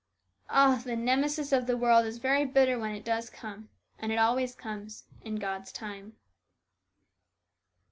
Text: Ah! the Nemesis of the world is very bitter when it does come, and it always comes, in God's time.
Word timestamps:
Ah! 0.49 0.81
the 0.83 0.95
Nemesis 0.95 1.51
of 1.51 1.67
the 1.67 1.77
world 1.77 2.07
is 2.07 2.17
very 2.17 2.43
bitter 2.43 2.79
when 2.79 2.89
it 2.95 3.05
does 3.05 3.29
come, 3.29 3.69
and 3.99 4.11
it 4.11 4.17
always 4.17 4.55
comes, 4.55 5.03
in 5.23 5.35
God's 5.35 5.71
time. 5.71 6.15